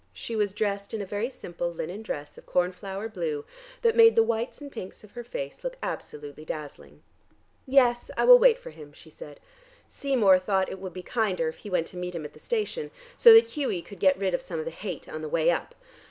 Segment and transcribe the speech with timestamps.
[0.13, 3.45] She was dressed in a very simple linen dress of cornflower blue,
[3.83, 7.03] that made the whites and pinks of her face look absolutely dazzling.
[7.67, 9.39] "Yes, I will wait for him," she said.
[9.87, 12.89] "Seymour thought it would be kinder if he went to meet him at the station,
[13.15, 15.75] so that Hughie could get rid of some of the hate on the way up.